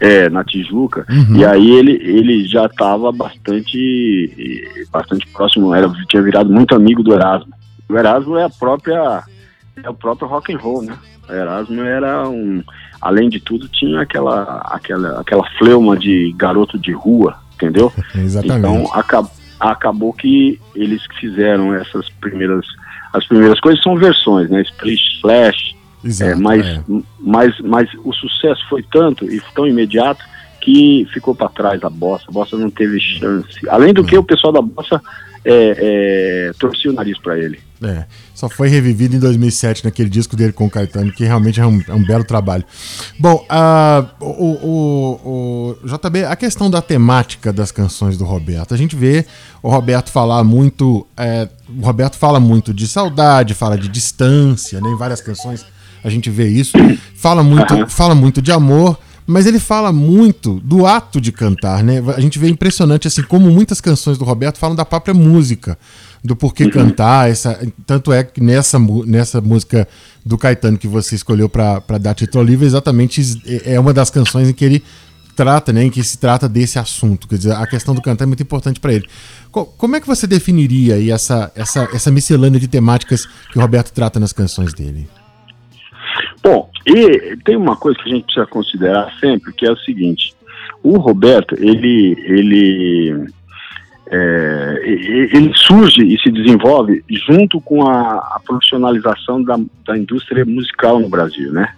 é, 0.00 0.28
na 0.28 0.44
Tijuca. 0.44 1.06
Uhum. 1.08 1.36
E 1.36 1.44
aí 1.44 1.70
ele, 1.70 1.92
ele 1.92 2.46
já 2.46 2.66
estava 2.66 3.10
bastante, 3.10 4.66
bastante 4.92 5.26
próximo, 5.28 5.74
era, 5.74 5.90
tinha 6.08 6.22
virado 6.22 6.52
muito 6.52 6.74
amigo 6.74 7.02
do 7.02 7.14
Erasmo. 7.14 7.52
O 7.88 7.96
Erasmo 7.96 8.36
é 8.36 8.44
a 8.44 8.50
própria, 8.50 9.22
é 9.82 9.90
o 9.90 9.94
próprio 9.94 10.28
rock 10.28 10.52
and 10.52 10.58
roll, 10.58 10.82
né? 10.82 10.96
O 11.28 11.32
Erasmo 11.32 11.82
era 11.82 12.28
um, 12.28 12.62
além 13.00 13.28
de 13.28 13.40
tudo, 13.40 13.68
tinha 13.68 14.00
aquela, 14.00 14.60
aquela, 14.70 15.20
aquela 15.20 15.44
fleuma 15.58 15.96
de 15.96 16.34
garoto 16.36 16.78
de 16.78 16.92
rua, 16.92 17.36
entendeu? 17.54 17.92
Exatamente. 18.14 18.58
Então 18.58 18.94
acab, 18.94 19.28
acabou 19.60 20.12
que 20.12 20.60
eles 20.74 21.02
fizeram 21.18 21.74
essas 21.74 22.08
primeiras 22.20 22.66
as 23.12 23.26
primeiras 23.26 23.58
coisas 23.60 23.82
são 23.82 23.96
versões, 23.96 24.50
né? 24.50 24.62
Splish, 24.62 25.20
Flash. 25.20 25.74
Exato, 26.04 26.32
é, 26.32 26.34
mas, 26.36 26.66
é. 26.66 26.82
mas, 27.18 27.58
mas 27.60 27.90
o 28.04 28.12
sucesso 28.12 28.62
foi 28.68 28.82
tanto 28.82 29.24
e 29.24 29.40
tão 29.54 29.66
imediato 29.66 30.24
que 30.60 31.06
ficou 31.12 31.34
para 31.34 31.48
trás 31.48 31.82
a 31.82 31.90
bossa. 31.90 32.26
A 32.28 32.32
bossa 32.32 32.56
não 32.56 32.70
teve 32.70 33.00
chance. 33.00 33.58
Além 33.68 33.92
do 33.92 34.02
é. 34.02 34.04
que 34.04 34.18
o 34.18 34.22
pessoal 34.22 34.52
da 34.52 34.60
bossa 34.60 35.00
é, 35.44 36.50
é, 36.50 36.52
torcia 36.58 36.90
o 36.90 36.94
nariz 36.94 37.18
para 37.18 37.38
ele. 37.38 37.58
É, 37.80 38.06
só 38.34 38.48
foi 38.48 38.68
revivido 38.68 39.14
em 39.14 39.20
2007 39.20 39.84
naquele 39.84 40.10
disco 40.10 40.34
dele 40.34 40.52
com 40.52 40.66
o 40.66 40.70
Caetano, 40.70 41.12
que 41.12 41.24
realmente 41.24 41.60
é 41.60 41.66
um, 41.66 41.80
é 41.86 41.94
um 41.94 42.04
belo 42.04 42.24
trabalho. 42.24 42.64
Bom, 43.18 43.46
uh, 43.48 44.24
o, 44.24 44.66
o, 44.66 45.76
o, 45.84 45.86
JB, 45.86 46.24
a 46.24 46.34
questão 46.34 46.68
da 46.68 46.82
temática 46.82 47.52
das 47.52 47.70
canções 47.70 48.18
do 48.18 48.24
Roberto, 48.24 48.74
a 48.74 48.76
gente 48.76 48.96
vê 48.96 49.24
o 49.62 49.70
Roberto 49.70 50.10
falar 50.10 50.42
muito, 50.42 51.06
é, 51.16 51.48
o 51.68 51.84
Roberto 51.84 52.16
fala 52.16 52.40
muito 52.40 52.74
de 52.74 52.88
saudade, 52.88 53.54
fala 53.54 53.78
de 53.78 53.88
distância, 53.88 54.80
né, 54.80 54.88
em 54.90 54.96
várias 54.96 55.20
canções 55.20 55.64
a 56.02 56.10
gente 56.10 56.30
vê 56.30 56.48
isso, 56.48 56.76
fala 57.14 57.42
muito, 57.42 57.86
fala 57.88 58.14
muito 58.14 58.40
de 58.40 58.52
amor, 58.52 58.98
mas 59.28 59.44
ele 59.44 59.58
fala 59.58 59.92
muito 59.92 60.54
do 60.60 60.86
ato 60.86 61.20
de 61.20 61.30
cantar, 61.30 61.84
né? 61.84 62.02
A 62.16 62.20
gente 62.20 62.38
vê 62.38 62.48
impressionante 62.48 63.06
assim 63.06 63.22
como 63.22 63.50
muitas 63.50 63.78
canções 63.78 64.16
do 64.16 64.24
Roberto 64.24 64.56
falam 64.56 64.74
da 64.74 64.86
própria 64.86 65.12
música, 65.12 65.78
do 66.24 66.34
porquê 66.34 66.64
uhum. 66.64 66.70
cantar, 66.70 67.28
essa, 67.30 67.60
tanto 67.84 68.10
é 68.10 68.24
que 68.24 68.40
nessa, 68.40 68.78
nessa 69.04 69.42
música 69.42 69.86
do 70.24 70.38
Caetano 70.38 70.78
que 70.78 70.88
você 70.88 71.14
escolheu 71.14 71.46
para 71.46 71.98
dar 72.00 72.14
título 72.14 72.40
ao 72.40 72.46
livro, 72.46 72.64
exatamente 72.64 73.20
é, 73.44 73.74
é 73.74 73.80
uma 73.80 73.92
das 73.92 74.08
canções 74.08 74.48
em 74.48 74.54
que 74.54 74.64
ele 74.64 74.82
trata, 75.36 75.74
né, 75.74 75.84
em 75.84 75.90
que 75.90 76.02
se 76.02 76.16
trata 76.16 76.48
desse 76.48 76.78
assunto, 76.78 77.28
quer 77.28 77.36
dizer, 77.36 77.52
a 77.52 77.66
questão 77.66 77.94
do 77.94 78.00
cantar 78.00 78.24
é 78.24 78.26
muito 78.26 78.42
importante 78.42 78.80
para 78.80 78.94
ele. 78.94 79.06
Como 79.52 79.94
é 79.94 80.00
que 80.00 80.06
você 80.06 80.26
definiria 80.26 80.94
aí 80.94 81.10
essa, 81.10 81.52
essa, 81.54 81.86
essa 81.92 82.10
miscelânea 82.10 82.58
de 82.58 82.66
temáticas 82.66 83.26
que 83.52 83.58
o 83.58 83.60
Roberto 83.60 83.92
trata 83.92 84.18
nas 84.18 84.32
canções 84.32 84.72
dele? 84.72 85.06
Bom, 86.42 86.70
e 86.86 87.36
tem 87.44 87.56
uma 87.56 87.76
coisa 87.76 87.98
que 87.98 88.08
a 88.08 88.14
gente 88.14 88.24
precisa 88.24 88.46
considerar 88.46 89.12
sempre, 89.20 89.52
que 89.52 89.66
é 89.66 89.72
o 89.72 89.78
seguinte: 89.78 90.34
o 90.82 90.96
Roberto, 90.98 91.54
ele, 91.58 92.16
ele, 92.24 93.26
é, 94.10 94.80
ele 94.84 95.52
surge 95.54 96.02
e 96.02 96.18
se 96.20 96.30
desenvolve 96.30 97.04
junto 97.10 97.60
com 97.60 97.86
a, 97.86 98.18
a 98.36 98.40
profissionalização 98.44 99.42
da, 99.42 99.58
da, 99.84 99.98
indústria 99.98 100.44
musical 100.44 101.00
no 101.00 101.08
Brasil, 101.08 101.52
né? 101.52 101.74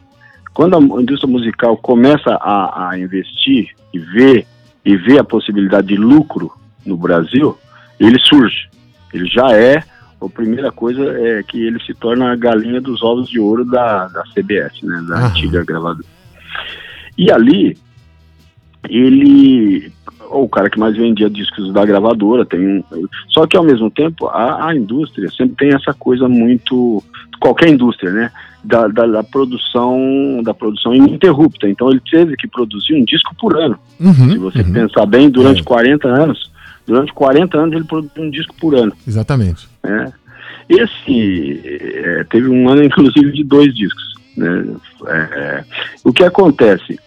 Quando 0.53 0.77
a 0.77 1.01
indústria 1.01 1.31
musical 1.31 1.77
começa 1.77 2.35
a, 2.35 2.91
a 2.91 2.99
investir 2.99 3.71
e 3.95 3.99
ver 3.99 4.47
e 4.85 4.97
vê 4.97 5.19
a 5.19 5.25
possibilidade 5.25 5.89
de 5.89 5.97
lucro 5.97 6.53
no 6.85 6.97
Brasil, 6.97 7.57
ele 7.99 8.19
surge. 8.19 8.69
Ele 9.13 9.27
já 9.27 9.53
é 9.53 9.83
a 10.21 10.29
primeira 10.29 10.71
coisa 10.71 11.03
é 11.03 11.43
que 11.43 11.63
ele 11.63 11.81
se 11.81 11.95
torna 11.95 12.33
a 12.33 12.37
galinha 12.37 12.81
dos 12.81 13.03
ovos 13.03 13.29
de 13.29 13.41
ouro 13.41 13.65
da, 13.65 14.07
da 14.09 14.23
CBS, 14.35 14.83
né, 14.83 15.05
da 15.09 15.27
antiga 15.27 15.65
gravadora. 15.65 16.07
E 17.17 17.31
ali, 17.31 17.77
ele, 18.89 19.93
o 20.31 20.49
cara 20.49 20.69
que 20.69 20.79
mais 20.79 20.97
vendia 20.97 21.31
discos 21.31 21.73
da 21.73 21.85
gravadora, 21.85 22.45
tem 22.45 22.61
um, 22.61 22.85
só 23.29 23.47
que 23.47 23.57
ao 23.57 23.65
mesmo 23.65 23.91
tempo 23.91 24.27
a, 24.27 24.69
a 24.69 24.77
indústria 24.77 25.31
sempre 25.31 25.57
tem 25.57 25.75
essa 25.75 25.95
coisa 25.95 26.29
muito, 26.29 27.03
qualquer 27.41 27.69
indústria, 27.69 28.13
né, 28.13 28.33
da, 28.63 28.89
da, 28.89 29.07
da, 29.07 29.25
produção 29.25 30.43
da 30.45 30.53
produção 30.53 30.95
ininterrupta. 30.95 31.69
Então 31.69 31.91
ele 31.91 32.03
teve 32.11 32.37
que 32.37 32.47
produzir 32.47 32.95
um 32.95 33.05
disco 33.05 33.35
por 33.37 33.57
ano. 33.57 33.79
Uhum, 33.99 34.33
Se 34.33 34.39
você 34.39 34.59
uhum. 34.61 34.73
pensar 34.73 35.07
bem, 35.07 35.31
durante 35.31 35.61
é. 35.61 35.65
40 35.65 36.09
anos, 36.09 36.51
Durante 36.91 37.13
40 37.13 37.57
anos 37.57 37.75
ele 37.77 37.85
produziu 37.85 38.25
um 38.25 38.31
disco 38.31 38.53
por 38.57 38.75
ano. 38.75 38.93
Exatamente. 39.07 39.69
É. 39.85 40.13
Esse 40.69 41.61
é, 41.65 42.25
teve 42.25 42.49
um 42.49 42.69
ano, 42.69 42.85
inclusive, 42.85 43.33
de 43.33 43.45
dois 43.45 43.75
discos. 43.75 44.15
Né? 44.37 44.67
É, 45.07 45.17
é, 45.17 45.65
o 46.05 46.13
que 46.13 46.23
acontece? 46.23 46.99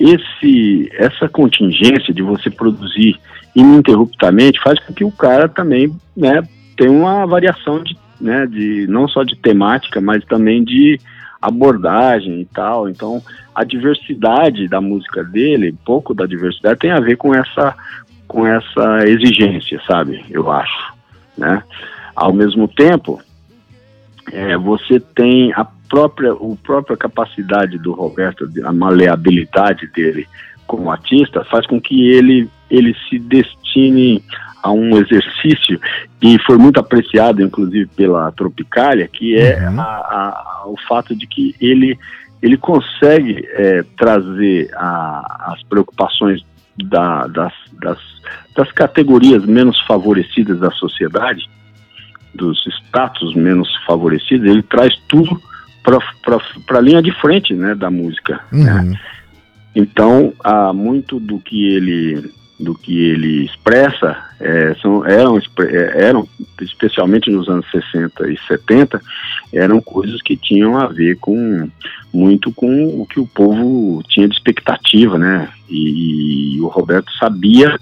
Esse, 0.00 0.90
essa 0.94 1.28
contingência 1.28 2.12
de 2.12 2.22
você 2.22 2.50
produzir 2.50 3.20
ininterruptamente 3.54 4.60
faz 4.62 4.78
com 4.80 4.92
que 4.92 5.04
o 5.04 5.12
cara 5.12 5.48
também 5.48 5.94
né, 6.16 6.42
tenha 6.76 6.90
uma 6.90 7.26
variação 7.26 7.82
de, 7.82 7.96
né, 8.20 8.46
de 8.46 8.86
não 8.88 9.06
só 9.06 9.22
de 9.22 9.36
temática, 9.36 10.00
mas 10.00 10.24
também 10.24 10.64
de 10.64 10.98
abordagem 11.40 12.40
e 12.40 12.44
tal. 12.46 12.88
Então, 12.88 13.22
a 13.54 13.64
diversidade 13.64 14.68
da 14.68 14.80
música 14.80 15.22
dele, 15.22 15.74
pouco 15.84 16.14
da 16.14 16.24
diversidade, 16.24 16.80
tem 16.80 16.90
a 16.90 17.00
ver 17.00 17.16
com 17.16 17.34
essa 17.34 17.74
com 18.26 18.46
essa 18.46 19.06
exigência, 19.06 19.78
sabe? 19.86 20.24
Eu 20.30 20.50
acho, 20.50 20.94
né? 21.36 21.62
Ao 22.14 22.32
mesmo 22.32 22.68
tempo, 22.68 23.20
é, 24.32 24.56
você 24.56 25.00
tem 25.00 25.52
a 25.54 25.64
própria, 25.88 26.32
a 26.32 26.56
própria 26.62 26.96
capacidade 26.96 27.78
do 27.78 27.92
Roberto, 27.92 28.48
a 28.64 28.72
maleabilidade 28.72 29.86
dele 29.88 30.26
como 30.66 30.90
artista, 30.90 31.44
faz 31.44 31.66
com 31.66 31.80
que 31.80 32.08
ele, 32.08 32.48
ele 32.70 32.96
se 33.08 33.18
destine 33.18 34.22
a 34.62 34.70
um 34.70 34.96
exercício 34.96 35.78
que 36.20 36.38
foi 36.46 36.56
muito 36.56 36.78
apreciado, 36.78 37.42
inclusive, 37.42 37.86
pela 37.96 38.30
Tropicália, 38.32 39.08
que 39.08 39.36
é 39.36 39.68
uhum. 39.68 39.80
a, 39.80 39.84
a, 39.84 40.62
o 40.66 40.76
fato 40.88 41.16
de 41.16 41.26
que 41.26 41.54
ele, 41.60 41.98
ele 42.40 42.56
consegue 42.56 43.46
é, 43.50 43.84
trazer 43.98 44.70
a, 44.74 45.52
as 45.52 45.62
preocupações 45.64 46.42
da, 46.76 47.26
das, 47.26 47.52
das, 47.80 47.98
das 48.56 48.70
categorias 48.72 49.44
menos 49.44 49.78
favorecidas 49.80 50.60
da 50.60 50.70
sociedade, 50.70 51.50
dos 52.34 52.64
status 52.66 53.34
menos 53.34 53.68
favorecidos, 53.86 54.46
ele 54.46 54.62
traz 54.62 54.96
tudo 55.08 55.40
para 55.82 56.78
a 56.78 56.80
linha 56.80 57.02
de 57.02 57.12
frente 57.20 57.54
né, 57.54 57.74
da 57.74 57.90
música. 57.90 58.40
Uhum. 58.52 58.64
Né? 58.64 59.00
Então, 59.74 60.32
há 60.42 60.72
muito 60.72 61.18
do 61.18 61.38
que 61.38 61.66
ele 61.66 62.30
do 62.60 62.76
que 62.76 62.96
ele 62.96 63.44
expressa 63.44 64.16
é, 64.38 64.74
são, 64.80 65.04
eram, 65.04 65.36
é, 65.36 66.06
eram, 66.06 66.28
especialmente 66.60 67.28
nos 67.28 67.48
anos 67.48 67.68
60 67.72 68.30
e 68.30 68.38
70, 68.46 69.00
eram 69.52 69.80
coisas 69.80 70.22
que 70.22 70.36
tinham 70.36 70.78
a 70.78 70.86
ver 70.86 71.16
com 71.18 71.68
muito 72.12 72.52
com 72.52 73.00
o 73.00 73.06
que 73.06 73.18
o 73.18 73.26
povo 73.26 74.00
tinha 74.08 74.28
de 74.28 74.34
expectativa, 74.34 75.18
né? 75.18 75.48
E, 75.68 76.56
e 76.56 76.60
o 76.60 76.68
Roberto 76.68 77.10
sabia, 77.18 77.76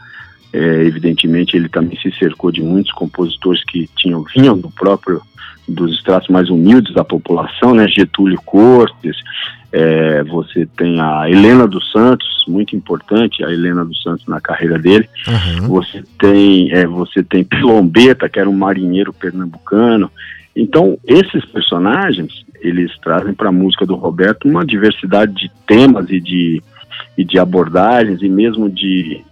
é, 0.52 0.58
evidentemente, 0.84 1.56
ele 1.56 1.68
também 1.68 1.98
se 2.00 2.10
cercou 2.18 2.50
de 2.50 2.62
muitos 2.62 2.92
compositores 2.92 3.62
que 3.64 3.88
tinham 3.96 4.24
vinham 4.34 4.58
do 4.58 4.70
próprio 4.70 5.22
dos 5.68 5.94
estratos 5.94 6.28
mais 6.28 6.50
humildes 6.50 6.92
da 6.94 7.04
população, 7.04 7.74
né? 7.74 7.86
Getúlio 7.86 8.40
Cortes, 8.44 9.16
é, 9.72 10.24
você 10.24 10.66
tem 10.76 11.00
a 11.00 11.30
Helena 11.30 11.66
dos 11.66 11.90
Santos, 11.92 12.26
muito 12.48 12.74
importante, 12.74 13.44
a 13.44 13.52
Helena 13.52 13.84
dos 13.84 14.02
Santos 14.02 14.26
na 14.26 14.40
carreira 14.40 14.78
dele. 14.78 15.08
Uhum. 15.28 15.68
Você 15.68 16.02
tem 16.18 16.72
é, 16.72 16.86
você 16.86 17.22
tem 17.22 17.44
Pilombeta, 17.44 18.28
que 18.28 18.40
era 18.40 18.50
um 18.50 18.56
marinheiro 18.56 19.12
pernambucano. 19.12 20.10
Então, 20.54 20.98
esses 21.06 21.44
personagens, 21.46 22.44
eles 22.60 22.90
trazem 22.98 23.32
para 23.32 23.50
a 23.50 23.52
música 23.52 23.86
do 23.86 23.94
Roberto 23.94 24.48
uma 24.48 24.66
diversidade 24.66 25.32
de 25.32 25.50
temas 25.66 26.10
e 26.10 26.20
de, 26.20 26.60
e 27.16 27.24
de 27.24 27.38
abordagens 27.38 28.20
e 28.20 28.28
mesmo 28.28 28.68
de, 28.68 29.22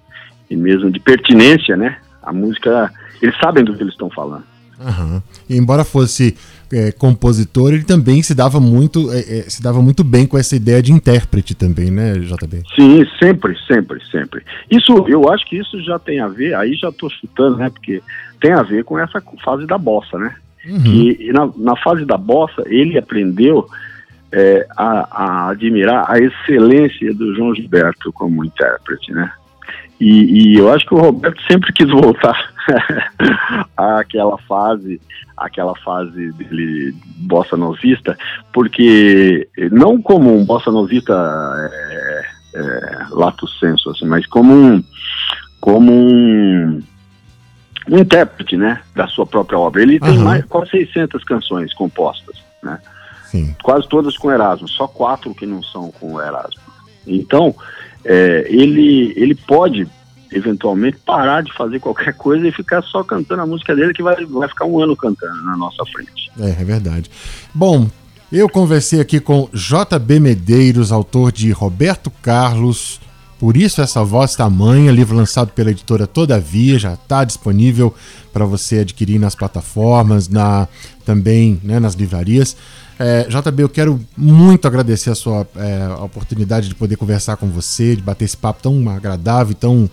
e 0.50 0.56
mesmo 0.56 0.90
de 0.90 1.00
pertinência, 1.00 1.76
né? 1.76 1.98
A 2.22 2.32
música, 2.32 2.90
eles 3.22 3.36
sabem 3.38 3.64
do 3.64 3.74
que 3.74 3.82
eles 3.82 3.94
estão 3.94 4.10
falando. 4.10 4.44
Uhum. 4.78 5.20
E 5.48 5.56
embora 5.56 5.84
fosse 5.84 6.36
é, 6.72 6.92
compositor, 6.92 7.72
ele 7.72 7.82
também 7.82 8.22
se 8.22 8.34
dava 8.34 8.60
muito 8.60 9.10
é, 9.12 9.18
é, 9.18 9.42
se 9.42 9.62
dava 9.62 9.82
muito 9.82 10.04
bem 10.04 10.26
com 10.26 10.38
essa 10.38 10.54
ideia 10.54 10.80
de 10.80 10.92
intérprete 10.92 11.54
também, 11.54 11.90
né, 11.90 12.14
JB? 12.14 12.62
Sim, 12.76 13.04
sempre, 13.18 13.56
sempre, 13.66 14.00
sempre. 14.10 14.42
Isso, 14.70 14.92
eu 15.08 15.28
acho 15.30 15.44
que 15.46 15.56
isso 15.56 15.82
já 15.82 15.98
tem 15.98 16.20
a 16.20 16.28
ver, 16.28 16.54
aí 16.54 16.74
já 16.74 16.90
estou 16.90 17.10
chutando, 17.10 17.56
né, 17.56 17.70
porque 17.70 18.00
tem 18.40 18.52
a 18.52 18.62
ver 18.62 18.84
com 18.84 18.98
essa 18.98 19.22
fase 19.44 19.66
da 19.66 19.76
bossa, 19.76 20.16
né? 20.18 20.34
Uhum. 20.66 20.82
Que 20.82 21.32
na, 21.32 21.50
na, 21.56 21.76
fase 21.76 22.04
da 22.04 22.16
bossa 22.16 22.62
ele 22.66 22.98
aprendeu 22.98 23.66
é, 24.30 24.66
a, 24.76 25.08
a, 25.10 25.50
admirar 25.50 26.04
a 26.08 26.18
excelência 26.18 27.14
do 27.14 27.34
João 27.34 27.54
Gilberto 27.54 28.12
como 28.12 28.44
intérprete, 28.44 29.12
né? 29.12 29.32
E, 30.00 30.52
e 30.52 30.56
eu 30.56 30.72
acho 30.72 30.86
que 30.86 30.94
o 30.94 30.98
Roberto 30.98 31.40
sempre 31.50 31.72
quis 31.72 31.88
voltar 31.88 32.52
àquela 33.76 34.38
fase, 34.38 35.00
aquela 35.36 35.74
fase 35.76 36.32
dele 36.32 36.94
bossa 37.16 37.56
novista, 37.56 38.16
porque 38.52 39.48
não 39.72 40.00
como 40.00 40.36
um 40.36 40.44
bossa 40.44 40.70
novista 40.70 41.14
é, 41.14 42.24
é, 42.54 43.06
lato 43.10 43.48
senso, 43.48 43.90
assim, 43.90 44.06
mas 44.06 44.24
como 44.26 44.54
um, 44.54 44.84
como 45.60 45.92
um, 45.92 46.82
um 47.90 47.98
intérprete, 47.98 48.56
né, 48.56 48.80
da 48.94 49.08
sua 49.08 49.26
própria 49.26 49.58
obra. 49.58 49.82
Ele 49.82 49.98
tem 49.98 50.18
uhum. 50.18 50.24
mais 50.24 50.44
quase 50.44 50.70
600 50.70 51.24
canções 51.24 51.74
compostas, 51.74 52.36
né? 52.62 52.78
Sim. 53.24 53.54
Quase 53.62 53.86
todas 53.88 54.16
com 54.16 54.30
Erasmo, 54.30 54.68
só 54.68 54.88
quatro 54.88 55.34
que 55.34 55.44
não 55.44 55.62
são 55.62 55.90
com 55.90 56.20
Erasmo. 56.20 56.62
Então, 57.06 57.54
é, 58.08 58.46
ele, 58.48 59.12
ele 59.16 59.34
pode 59.34 59.86
eventualmente 60.32 60.98
parar 61.04 61.42
de 61.42 61.52
fazer 61.52 61.78
qualquer 61.78 62.14
coisa 62.14 62.48
e 62.48 62.52
ficar 62.52 62.82
só 62.82 63.04
cantando 63.04 63.42
a 63.42 63.46
música 63.46 63.76
dele 63.76 63.92
que 63.92 64.02
vai, 64.02 64.24
vai 64.24 64.48
ficar 64.48 64.64
um 64.64 64.80
ano 64.80 64.96
cantando 64.96 65.42
na 65.44 65.56
nossa 65.56 65.84
frente. 65.86 66.30
É, 66.40 66.50
é 66.50 66.64
verdade. 66.64 67.10
Bom, 67.54 67.88
eu 68.32 68.48
conversei 68.48 69.00
aqui 69.00 69.20
com 69.20 69.48
JB 69.52 70.20
Medeiros, 70.20 70.90
autor 70.90 71.32
de 71.32 71.50
Roberto 71.50 72.10
Carlos, 72.22 72.98
Por 73.38 73.56
Isso 73.56 73.82
Essa 73.82 74.02
Voz 74.02 74.34
Tamanha, 74.34 74.90
livro 74.90 75.14
lançado 75.16 75.52
pela 75.52 75.70
editora 75.70 76.06
Todavia, 76.06 76.78
já 76.78 76.94
está 76.94 77.24
disponível 77.24 77.94
para 78.32 78.46
você 78.46 78.80
adquirir 78.80 79.18
nas 79.18 79.34
plataformas, 79.34 80.28
na 80.28 80.66
também 81.04 81.60
né, 81.62 81.78
nas 81.78 81.94
livrarias. 81.94 82.56
É, 82.98 83.28
JB, 83.28 83.62
eu 83.62 83.68
quero 83.68 84.00
muito 84.16 84.66
agradecer 84.66 85.10
a 85.10 85.14
sua 85.14 85.46
é, 85.54 85.82
a 85.84 86.02
oportunidade 86.02 86.68
de 86.68 86.74
poder 86.74 86.96
conversar 86.96 87.36
com 87.36 87.48
você, 87.48 87.94
de 87.94 88.02
bater 88.02 88.24
esse 88.24 88.36
papo 88.36 88.62
tão 88.62 88.88
agradável 88.90 89.52
e 89.52 89.54
tão 89.54 89.88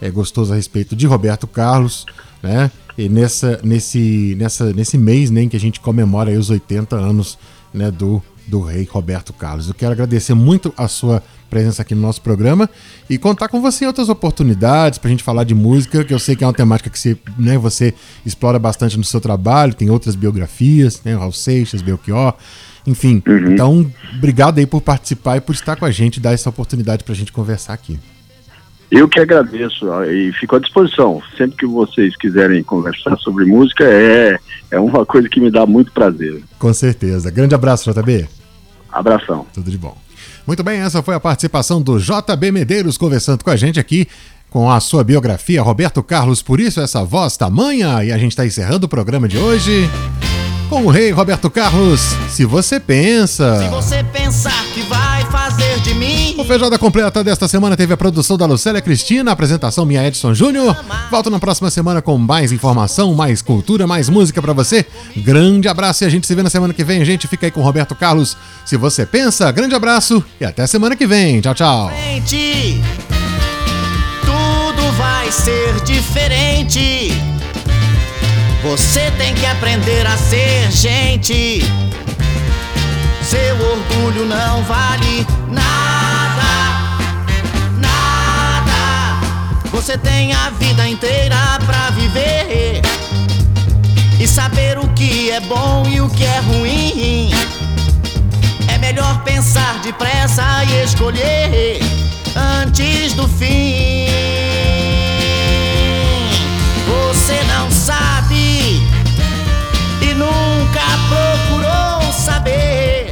é, 0.00 0.10
gostoso 0.10 0.52
a 0.52 0.56
respeito 0.56 0.94
de 0.94 1.06
Roberto 1.06 1.46
Carlos, 1.46 2.04
né? 2.42 2.70
E 2.98 3.08
nessa, 3.08 3.58
nesse, 3.62 4.36
nessa, 4.38 4.72
nesse 4.74 4.98
mês 4.98 5.30
né, 5.30 5.42
em 5.42 5.48
que 5.48 5.56
a 5.56 5.60
gente 5.60 5.80
comemora 5.80 6.30
os 6.32 6.50
80 6.50 6.96
anos 6.96 7.38
né, 7.72 7.90
do, 7.90 8.22
do 8.46 8.60
rei 8.60 8.86
Roberto 8.90 9.32
Carlos. 9.32 9.68
Eu 9.68 9.74
quero 9.74 9.92
agradecer 9.92 10.34
muito 10.34 10.74
a 10.76 10.86
sua 10.86 11.22
presença 11.50 11.82
aqui 11.82 11.94
no 11.94 12.00
nosso 12.00 12.22
programa 12.22 12.70
e 13.08 13.18
contar 13.18 13.48
com 13.48 13.60
você 13.60 13.84
em 13.84 13.88
outras 13.88 14.08
oportunidades 14.08 14.98
para 14.98 15.08
a 15.08 15.10
gente 15.10 15.22
falar 15.22 15.44
de 15.44 15.54
música, 15.54 16.04
que 16.04 16.14
eu 16.14 16.18
sei 16.18 16.36
que 16.36 16.44
é 16.44 16.46
uma 16.46 16.54
temática 16.54 16.88
que 16.88 16.98
você, 16.98 17.18
né, 17.36 17.58
você 17.58 17.92
explora 18.24 18.58
bastante 18.58 18.96
no 18.96 19.04
seu 19.04 19.20
trabalho, 19.20 19.74
tem 19.74 19.90
outras 19.90 20.14
biografias, 20.14 21.02
né, 21.04 21.14
Raul 21.14 21.32
Seixas, 21.32 21.82
Belchior, 21.82 22.34
enfim. 22.86 23.22
Uhum. 23.26 23.52
Então, 23.52 23.92
obrigado 24.16 24.58
aí 24.58 24.66
por 24.66 24.80
participar 24.80 25.36
e 25.36 25.40
por 25.40 25.54
estar 25.54 25.76
com 25.76 25.84
a 25.84 25.90
gente 25.90 26.16
e 26.16 26.20
dar 26.20 26.32
essa 26.32 26.48
oportunidade 26.48 27.04
para 27.04 27.12
a 27.12 27.16
gente 27.16 27.32
conversar 27.32 27.74
aqui. 27.74 27.98
Eu 28.90 29.08
que 29.08 29.20
agradeço 29.20 29.86
e 30.04 30.32
fico 30.32 30.56
à 30.56 30.58
disposição. 30.58 31.22
Sempre 31.36 31.58
que 31.58 31.66
vocês 31.66 32.16
quiserem 32.16 32.62
conversar 32.64 33.16
sobre 33.18 33.44
música, 33.44 33.84
é, 33.84 34.36
é 34.70 34.80
uma 34.80 35.06
coisa 35.06 35.28
que 35.28 35.40
me 35.40 35.48
dá 35.48 35.64
muito 35.64 35.92
prazer. 35.92 36.42
Com 36.58 36.74
certeza. 36.74 37.30
Grande 37.30 37.54
abraço, 37.54 37.90
JB. 37.92 38.26
Abração. 38.90 39.46
Tudo 39.52 39.70
de 39.70 39.78
bom. 39.78 39.96
Muito 40.46 40.62
bem, 40.62 40.80
essa 40.80 41.02
foi 41.02 41.14
a 41.14 41.20
participação 41.20 41.80
do 41.80 41.98
JB 41.98 42.52
Medeiros 42.52 42.96
conversando 42.98 43.44
com 43.44 43.50
a 43.50 43.56
gente 43.56 43.78
aqui 43.78 44.08
com 44.50 44.70
a 44.70 44.80
sua 44.80 45.04
biografia, 45.04 45.62
Roberto 45.62 46.02
Carlos. 46.02 46.42
Por 46.42 46.60
isso, 46.60 46.80
essa 46.80 47.04
voz 47.04 47.36
tamanha. 47.36 48.04
E 48.04 48.12
a 48.12 48.18
gente 48.18 48.32
está 48.32 48.44
encerrando 48.44 48.86
o 48.86 48.88
programa 48.88 49.28
de 49.28 49.38
hoje 49.38 49.88
com 50.68 50.84
o 50.84 50.90
rei 50.90 51.10
Roberto 51.10 51.48
Carlos. 51.48 52.00
Se 52.28 52.44
você 52.44 52.80
pensa. 52.80 53.62
Se 53.62 53.68
você 53.68 54.04
pensar 54.04 54.64
que 54.74 54.82
vai. 54.82 55.09
O 56.40 56.44
Feijoada 56.44 56.78
Completa 56.78 57.22
desta 57.22 57.46
semana 57.46 57.76
teve 57.76 57.92
a 57.92 57.98
produção 57.98 58.34
da 58.38 58.46
Lucélia 58.46 58.80
Cristina, 58.80 59.30
a 59.30 59.34
apresentação 59.34 59.84
minha 59.84 60.06
Edson 60.06 60.32
Júnior. 60.32 60.74
Volto 61.10 61.28
na 61.28 61.38
próxima 61.38 61.70
semana 61.70 62.00
com 62.00 62.16
mais 62.16 62.50
informação, 62.50 63.12
mais 63.14 63.42
cultura, 63.42 63.86
mais 63.86 64.08
música 64.08 64.40
para 64.40 64.54
você. 64.54 64.86
Grande 65.18 65.68
abraço 65.68 66.02
e 66.02 66.06
a 66.06 66.08
gente 66.08 66.26
se 66.26 66.34
vê 66.34 66.42
na 66.42 66.48
semana 66.48 66.72
que 66.72 66.82
vem. 66.82 67.04
Gente, 67.04 67.28
fica 67.28 67.46
aí 67.46 67.50
com 67.50 67.60
Roberto 67.60 67.94
Carlos. 67.94 68.38
Se 68.64 68.78
você 68.78 69.04
pensa, 69.04 69.52
grande 69.52 69.74
abraço 69.74 70.24
e 70.40 70.44
até 70.46 70.66
semana 70.66 70.96
que 70.96 71.06
vem. 71.06 71.42
Tchau, 71.42 71.54
tchau. 71.54 71.92
Tudo 74.24 74.92
vai 74.96 75.30
ser 75.30 75.78
diferente. 75.84 77.12
Você 78.62 79.10
tem 79.18 79.34
que 79.34 79.44
aprender 79.44 80.06
a 80.06 80.16
ser 80.16 80.72
gente. 80.72 81.62
Seu 83.22 83.54
orgulho 83.56 84.26
não 84.26 84.64
vale 84.64 85.26
nada, 85.52 85.89
Você 89.80 89.96
tem 89.96 90.30
a 90.34 90.50
vida 90.50 90.86
inteira 90.86 91.58
pra 91.64 91.88
viver 91.92 92.82
e 94.20 94.28
saber 94.28 94.78
o 94.78 94.86
que 94.88 95.30
é 95.30 95.40
bom 95.40 95.84
e 95.88 96.02
o 96.02 96.10
que 96.10 96.22
é 96.22 96.38
ruim. 96.40 97.30
É 98.68 98.76
melhor 98.76 99.24
pensar 99.24 99.80
depressa 99.82 100.44
e 100.64 100.84
escolher 100.84 101.80
antes 102.60 103.14
do 103.14 103.26
fim. 103.26 104.06
Você 106.86 107.42
não 107.44 107.70
sabe 107.70 108.86
e 110.02 110.14
nunca 110.14 110.84
procurou 111.08 112.12
saber 112.12 113.10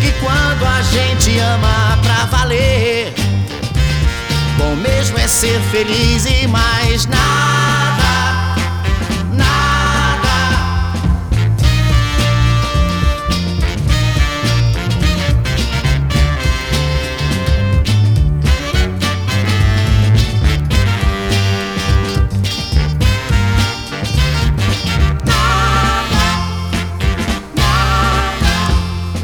que 0.00 0.10
quando 0.20 0.66
a 0.66 0.82
gente 0.82 1.38
ama 1.38 1.96
pra 2.02 2.24
valer, 2.36 3.19
ser 5.30 5.60
feliz 5.70 6.26
e 6.26 6.48
mais 6.48 7.06
nada. 7.06 7.20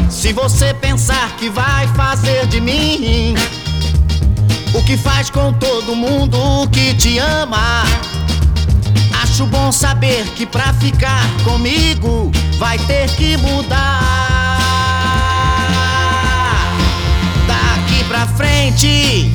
Se 0.09 0.33
você 0.33 0.73
pensar 0.75 1.37
que 1.37 1.51
vai 1.51 1.87
fazer 1.89 2.47
de 2.47 2.61
mim 2.61 3.35
que 4.87 4.97
faz 4.97 5.29
com 5.31 5.53
todo 5.53 5.97
mundo 5.97 6.39
que 6.71 6.95
te 6.95 7.19
ama, 7.19 7.83
acho 9.21 9.45
bom 9.47 9.73
saber 9.73 10.25
que 10.37 10.47
pra 10.47 10.73
ficar 10.75 11.27
comigo 11.43 12.31
vai 12.57 12.79
ter 12.79 13.11
que 13.17 13.37
mudar. 13.39 13.99
Daqui 17.49 18.05
pra 18.05 18.29
frente, 18.29 19.33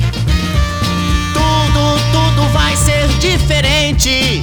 tudo, 1.34 2.00
tudo 2.12 2.48
vai 2.54 2.74
ser 2.74 3.06
diferente. 3.18 4.42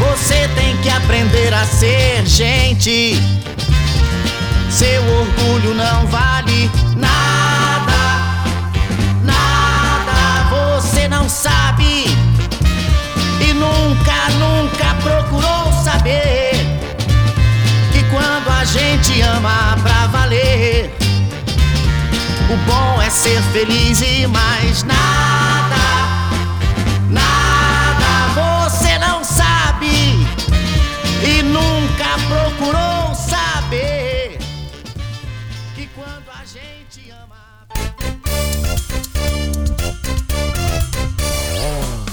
Você 0.00 0.48
tem 0.54 0.74
que 0.78 0.88
aprender 0.88 1.52
a 1.52 1.66
ser 1.66 2.24
gente. 2.24 3.20
Seu 4.70 5.02
orgulho 5.02 5.74
não 5.74 6.06
vale 6.06 6.70
nada, 6.96 7.21
sabe 11.32 12.04
e 13.40 13.54
nunca, 13.54 14.28
nunca 14.38 14.94
procurou 15.02 15.72
saber 15.82 16.52
que 17.90 18.04
quando 18.10 18.50
a 18.50 18.64
gente 18.66 19.22
ama 19.22 19.76
pra 19.82 20.06
valer, 20.08 20.94
o 22.50 22.56
bom 22.66 23.00
é 23.00 23.08
ser 23.08 23.40
feliz 23.44 24.02
e 24.02 24.26
mais 24.26 24.82
nada. 24.82 25.61